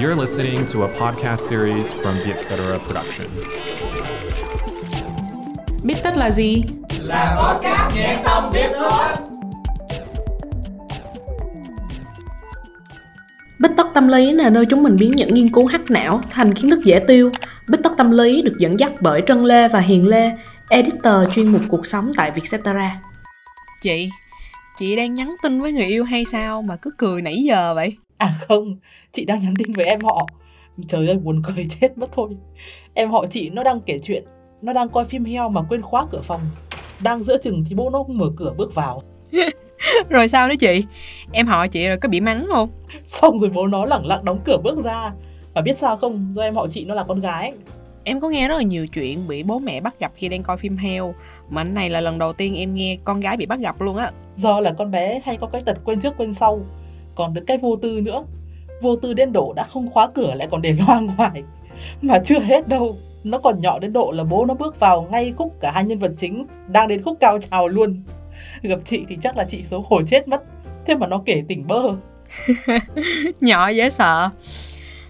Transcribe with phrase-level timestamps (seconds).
[0.00, 2.78] You're listening to a podcast series from the Etc.
[2.86, 3.26] Production.
[5.84, 6.62] Biết tất là gì?
[7.00, 9.02] Là podcast nghe xong biết thôi.
[13.58, 16.54] Bích tất tâm lý là nơi chúng mình biến những nghiên cứu hắc não thành
[16.54, 17.30] kiến thức dễ tiêu.
[17.68, 20.32] Bích tất tâm lý được dẫn dắt bởi Trân Lê và Hiền Lê,
[20.70, 23.00] editor chuyên mục cuộc sống tại Vietcetera.
[23.82, 24.08] Chị,
[24.78, 27.96] chị đang nhắn tin với người yêu hay sao mà cứ cười nãy giờ vậy?
[28.20, 28.76] À không,
[29.12, 30.26] chị đang nhắn tin với em họ.
[30.88, 32.30] Trời ơi buồn cười chết mất thôi.
[32.94, 34.24] Em họ chị nó đang kể chuyện,
[34.62, 36.40] nó đang coi phim heo mà quên khóa cửa phòng.
[37.02, 39.02] Đang giữa chừng thì bố nó cũng mở cửa bước vào.
[40.08, 40.84] rồi sao nữa chị?
[41.32, 42.70] Em họ chị rồi có bị mắng không?
[43.06, 45.12] Xong rồi bố nó lẳng lặng đóng cửa bước ra.
[45.54, 47.52] Và biết sao không, do em họ chị nó là con gái.
[48.04, 50.56] Em có nghe rất là nhiều chuyện bị bố mẹ bắt gặp khi đang coi
[50.56, 51.14] phim heo
[51.50, 53.96] Mà anh này là lần đầu tiên em nghe con gái bị bắt gặp luôn
[53.96, 56.60] á Do là con bé hay có cái tật quên trước quên sau
[57.14, 58.24] còn được cái vô tư nữa.
[58.82, 61.42] Vô tư đến độ đã không khóa cửa lại còn để loa ngoài.
[62.02, 65.32] Mà chưa hết đâu, Nó còn nhỏ đến độ là bố nó bước vào ngay
[65.36, 68.02] khúc cả hai nhân vật chính Đang đến khúc cao trào luôn.
[68.62, 70.42] Gặp chị thì chắc là chị xấu hổ chết mất,
[70.86, 71.82] Thế mà nó kể tỉnh bơ.
[73.40, 74.30] Nhỏ dễ sợ.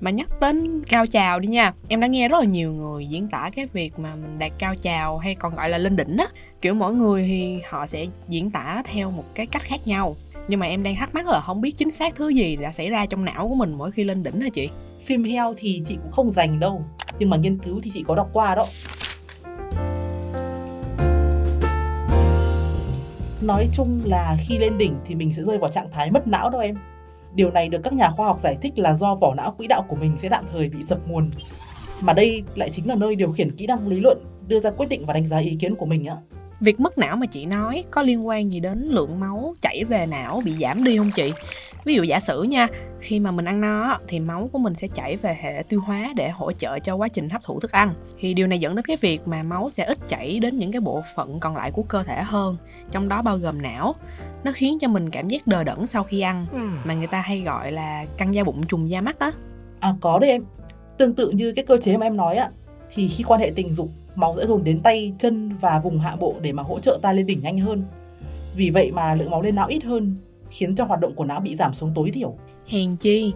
[0.00, 3.28] Mà nhắc đến cao trào đi nha, em đã nghe rất là nhiều người diễn
[3.28, 6.26] tả cái việc mà mình đạt cao trào hay còn gọi là lên đỉnh á.
[6.60, 10.16] Kiểu mỗi người thì họ sẽ diễn tả theo một cái cách khác nhau
[10.48, 12.90] nhưng mà em đang thắc mắc là không biết chính xác thứ gì đã xảy
[12.90, 14.68] ra trong não của mình mỗi khi lên đỉnh hả chị
[15.04, 16.84] phim heo thì chị cũng không dành đâu
[17.18, 18.66] nhưng mà nghiên cứu thì chị có đọc qua đó
[23.42, 26.50] nói chung là khi lên đỉnh thì mình sẽ rơi vào trạng thái mất não
[26.50, 26.76] đâu em
[27.34, 29.84] Điều này được các nhà khoa học giải thích là do vỏ não quỹ đạo
[29.88, 31.30] của mình sẽ tạm thời bị dập nguồn.
[32.00, 34.18] Mà đây lại chính là nơi điều khiển kỹ năng lý luận,
[34.48, 36.16] đưa ra quyết định và đánh giá ý kiến của mình á.
[36.62, 40.06] Việc mất não mà chị nói có liên quan gì đến lượng máu chảy về
[40.06, 41.32] não bị giảm đi không chị?
[41.84, 42.68] Ví dụ giả sử nha,
[43.00, 46.12] khi mà mình ăn no thì máu của mình sẽ chảy về hệ tiêu hóa
[46.16, 47.92] để hỗ trợ cho quá trình hấp thụ thức ăn.
[48.20, 50.80] Thì điều này dẫn đến cái việc mà máu sẽ ít chảy đến những cái
[50.80, 52.56] bộ phận còn lại của cơ thể hơn,
[52.90, 53.94] trong đó bao gồm não.
[54.44, 56.58] Nó khiến cho mình cảm giác đờ đẫn sau khi ăn, ừ.
[56.84, 59.30] mà người ta hay gọi là căng da bụng trùng da mắt á.
[59.80, 60.44] À có đấy em.
[60.98, 62.50] Tương tự như cái cơ chế mà em nói ạ,
[62.94, 66.16] thì khi quan hệ tình dục máu sẽ dồn đến tay, chân và vùng hạ
[66.16, 67.84] bộ để mà hỗ trợ ta lên đỉnh nhanh hơn.
[68.56, 70.16] Vì vậy mà lượng máu lên não ít hơn,
[70.50, 72.34] khiến cho hoạt động của não bị giảm xuống tối thiểu.
[72.68, 73.32] Hèn chi,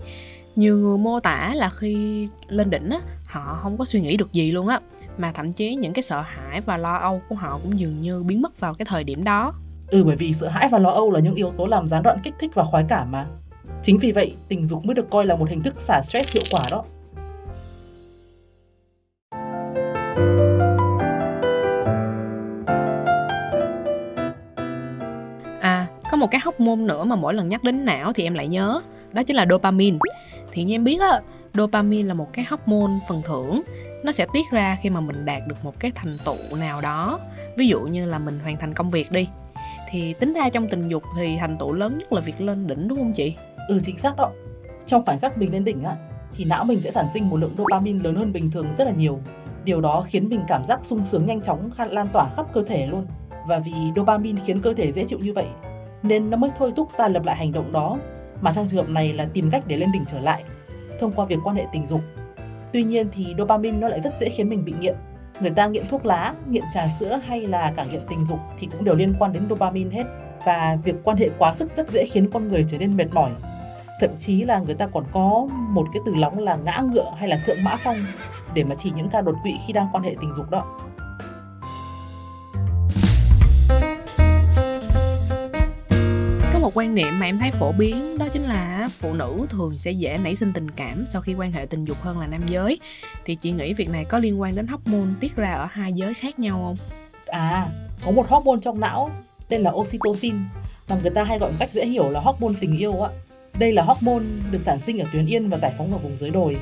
[0.57, 4.33] nhiều người mô tả là khi lên đỉnh á, họ không có suy nghĩ được
[4.33, 4.81] gì luôn á,
[5.19, 8.23] mà thậm chí những cái sợ hãi và lo âu của họ cũng dường như
[8.23, 9.55] biến mất vào cái thời điểm đó.
[9.89, 12.19] Ừ bởi vì sợ hãi và lo âu là những yếu tố làm gián đoạn
[12.23, 13.27] kích thích và khoái cảm mà.
[13.83, 16.45] Chính vì vậy, tình dục mới được coi là một hình thức xả stress hiệu
[16.51, 16.85] quả đó.
[26.27, 28.81] Một cái hormone nữa mà mỗi lần nhắc đến não thì em lại nhớ.
[29.13, 29.99] Đó chính là dopamine.
[30.53, 31.21] Thì như em biết á,
[31.55, 33.63] dopamine là một cái hormone phần thưởng.
[34.05, 37.21] Nó sẽ tiết ra khi mà mình đạt được một cái thành tựu nào đó.
[37.57, 39.29] Ví dụ như là mình hoàn thành công việc đi.
[39.91, 42.89] Thì tính ra trong tình dục thì thành tựu lớn nhất là việc lên đỉnh,
[42.89, 43.35] đúng không chị?
[43.69, 44.31] Ừ chính xác đó.
[44.87, 45.97] Trong khoảnh khắc mình lên đỉnh á,
[46.37, 48.93] thì não mình sẽ sản sinh một lượng dopamine lớn hơn bình thường rất là
[48.93, 49.21] nhiều.
[49.65, 52.87] Điều đó khiến mình cảm giác sung sướng nhanh chóng, lan tỏa khắp cơ thể
[52.87, 53.07] luôn.
[53.47, 55.47] Và vì dopamine khiến cơ thể dễ chịu như vậy
[56.07, 57.99] nên nó mới thôi thúc ta lập lại hành động đó.
[58.41, 60.45] Mà trong trường hợp này là tìm cách để lên đỉnh trở lại,
[61.01, 62.01] thông qua việc quan hệ tình dục.
[62.73, 64.95] Tuy nhiên thì dopamine nó lại rất dễ khiến mình bị nghiện.
[65.41, 68.69] Người ta nghiện thuốc lá, nghiện trà sữa hay là cả nghiện tình dục thì
[68.73, 70.05] cũng đều liên quan đến dopamine hết.
[70.45, 73.31] Và việc quan hệ quá sức rất dễ khiến con người trở nên mệt mỏi.
[74.01, 77.29] Thậm chí là người ta còn có một cái từ lóng là ngã ngựa hay
[77.29, 77.97] là thượng mã phong
[78.55, 80.79] để mà chỉ những ca đột quỵ khi đang quan hệ tình dục đó.
[86.77, 90.19] Quan niệm mà em thấy phổ biến đó chính là phụ nữ thường sẽ dễ
[90.19, 92.81] nảy sinh tình cảm sau khi quan hệ tình dục hơn là nam giới.
[93.25, 96.15] Thì chị nghĩ việc này có liên quan đến hormone tiết ra ở hai giới
[96.15, 96.77] khác nhau không?
[97.27, 97.67] À
[98.05, 99.11] có một hormone trong não
[99.49, 100.35] tên là oxytocin
[100.89, 103.11] mà người ta hay gọi một cách dễ hiểu là hormone tình yêu á.
[103.59, 106.31] Đây là hormone được sản sinh ở tuyến yên và giải phóng ở vùng dưới
[106.31, 106.57] đồi.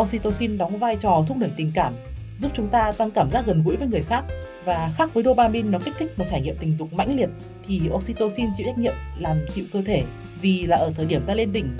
[0.00, 1.94] Oxytocin đóng vai trò thúc đẩy tình cảm
[2.38, 4.24] giúp chúng ta tăng cảm giác gần gũi với người khác.
[4.64, 7.28] Và khác với dopamine, nó kích thích một trải nghiệm tình dục mãnh liệt,
[7.66, 10.02] thì oxytocin chịu trách nhiệm làm dịu cơ thể.
[10.40, 11.76] Vì là ở thời điểm ta lên đỉnh,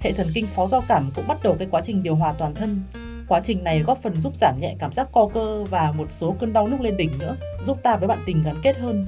[0.00, 2.54] hệ thần kinh phó giao cảm cũng bắt đầu cái quá trình điều hòa toàn
[2.54, 2.82] thân.
[3.28, 6.36] Quá trình này góp phần giúp giảm nhẹ cảm giác co cơ và một số
[6.40, 9.06] cơn đau lúc lên đỉnh nữa, giúp ta với bạn tình gắn kết hơn.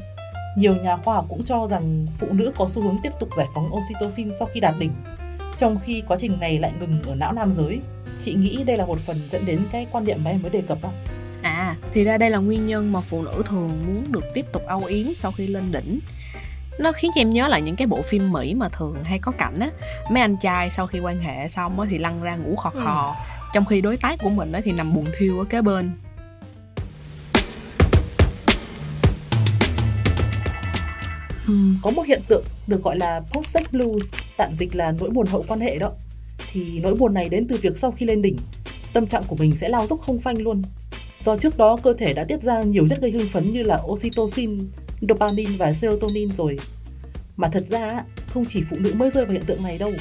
[0.56, 3.46] Nhiều nhà khoa học cũng cho rằng phụ nữ có xu hướng tiếp tục giải
[3.54, 4.92] phóng oxytocin sau khi đạt đỉnh,
[5.56, 7.80] trong khi quá trình này lại ngừng ở não nam giới
[8.20, 10.62] chị nghĩ đây là một phần dẫn đến cái quan điểm mà em mới đề
[10.68, 10.90] cập đó.
[11.42, 14.62] À thì ra đây là nguyên nhân mà phụ nữ thường muốn được tiếp tục
[14.66, 16.00] âu yếm sau khi lên đỉnh.
[16.78, 19.32] Nó khiến cho em nhớ lại những cái bộ phim mỹ mà thường hay có
[19.32, 19.70] cảnh á.
[20.10, 23.16] Mấy anh trai sau khi quan hệ xong á thì lăn ra ngủ khò khò.
[23.18, 23.50] Ừ.
[23.52, 25.92] trong khi đối tác của mình á thì nằm buồn thiêu ở kế bên.
[31.82, 35.44] Có một hiện tượng được gọi là post-sex blues, tạm dịch là nỗi buồn hậu
[35.48, 35.92] quan hệ đó.
[36.52, 38.36] Thì nỗi buồn này đến từ việc sau khi lên đỉnh,
[38.92, 40.62] tâm trạng của mình sẽ lao dốc không phanh luôn.
[41.20, 43.80] Do trước đó cơ thể đã tiết ra nhiều chất gây hưng phấn như là
[43.86, 44.58] oxytocin,
[45.08, 46.56] dopamine và serotonin rồi.
[47.36, 49.92] Mà thật ra không chỉ phụ nữ mới rơi vào hiện tượng này đâu.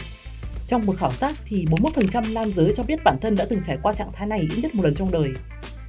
[0.67, 3.77] Trong một khảo sát thì 41% nam giới cho biết bản thân đã từng trải
[3.81, 5.29] qua trạng thái này ít nhất một lần trong đời,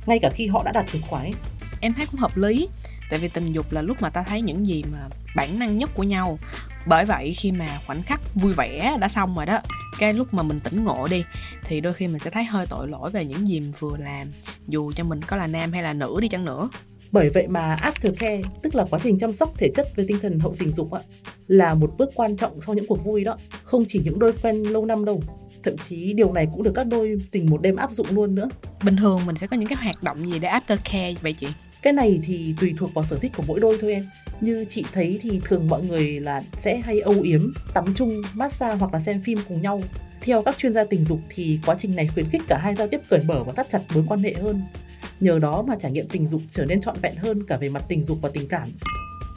[0.07, 1.33] ngay cả khi họ đã đạt cực khoái.
[1.81, 2.69] Em thấy cũng hợp lý,
[3.11, 5.91] tại vì tình dục là lúc mà ta thấy những gì mà bản năng nhất
[5.95, 6.39] của nhau.
[6.87, 9.61] Bởi vậy khi mà khoảnh khắc vui vẻ đã xong rồi đó
[9.99, 11.25] cái lúc mà mình tỉnh ngộ đi
[11.65, 14.33] thì đôi khi mình sẽ thấy hơi tội lỗi về những gì mình vừa làm
[14.69, 16.69] dù cho mình có là nam hay là nữ đi chăng nữa.
[17.13, 20.39] Bởi vậy mà aftercare tức là quá trình chăm sóc thể chất với tinh thần
[20.39, 21.01] hậu tình dục á
[21.47, 23.37] là một bước quan trọng sau những cuộc vui đó.
[23.65, 25.23] Không chỉ những đôi quen lâu năm đâu
[25.63, 28.49] thậm chí điều này cũng được các đôi tình một đêm áp dụng luôn nữa.
[28.85, 31.47] Bình thường mình sẽ có những cái hoạt động gì để aftercare vậy chị
[31.83, 34.09] cái này thì tùy thuộc vào sở thích của mỗi đôi thôi em.
[34.41, 38.77] Như chị thấy thì thường mọi người là sẽ hay âu yếm, tắm chung, massage
[38.77, 39.83] hoặc là xem phim cùng nhau.
[40.21, 42.89] Theo các chuyên gia tình dục thì quá trình này khuyến khích cả hai giao
[42.89, 44.63] tiếp cởi mở và thắt chặt mối quan hệ hơn.
[45.21, 47.85] Nhờ đó mà trải nghiệm tình dục trở nên trọn vẹn hơn cả về mặt
[47.89, 48.71] tình dục và tình cảm.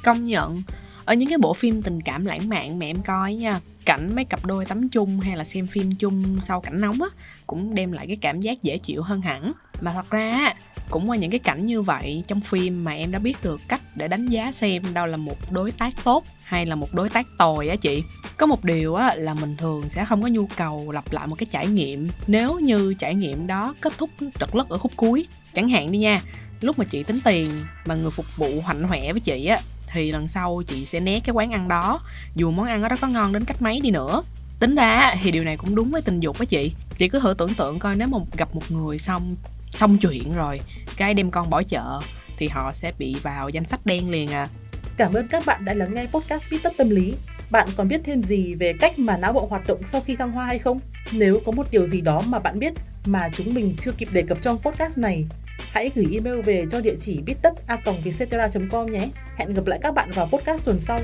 [0.03, 0.63] Công nhận.
[1.05, 4.25] Ở những cái bộ phim tình cảm lãng mạn mà em coi nha, cảnh mấy
[4.25, 7.09] cặp đôi tắm chung hay là xem phim chung sau cảnh nóng á,
[7.47, 9.51] cũng đem lại cái cảm giác dễ chịu hơn hẳn.
[9.81, 10.53] Mà thật ra
[10.93, 13.81] cũng qua những cái cảnh như vậy trong phim mà em đã biết được cách
[13.95, 17.27] để đánh giá xem đâu là một đối tác tốt hay là một đối tác
[17.37, 18.03] tồi á chị.
[18.37, 21.35] Có một điều á là mình thường sẽ không có nhu cầu lặp lại một
[21.35, 22.09] cái trải nghiệm.
[22.27, 24.09] Nếu như trải nghiệm đó kết thúc
[24.39, 26.21] trật lất ở khúc cuối, chẳng hạn đi nha,
[26.61, 27.49] lúc mà chị tính tiền
[27.85, 31.19] mà người phục vụ hoạnh hoẹ với chị á, thì lần sau chị sẽ né
[31.19, 31.99] cái quán ăn đó,
[32.35, 34.23] dù món ăn đó có ngon đến cách mấy đi nữa.
[34.59, 36.73] Tính ra thì điều này cũng đúng với tình dục á chị.
[36.97, 39.35] Chị cứ thử tưởng tượng coi nếu mà gặp một người xong
[39.73, 40.59] xong chuyện rồi,
[40.97, 41.99] cái đem con bỏ chợ
[42.37, 44.47] thì họ sẽ bị vào danh sách đen liền à.
[44.97, 47.13] Cảm ơn các bạn đã lắng nghe podcast viết tất tâm lý.
[47.49, 50.31] Bạn còn biết thêm gì về cách mà não bộ hoạt động sau khi thăng
[50.31, 50.79] hoa hay không?
[51.11, 52.73] Nếu có một điều gì đó mà bạn biết
[53.05, 55.25] mà chúng mình chưa kịp đề cập trong podcast này,
[55.71, 57.77] hãy gửi email về cho địa chỉ biết tất a
[58.71, 59.09] com nhé.
[59.35, 60.99] Hẹn gặp lại các bạn vào podcast tuần sau.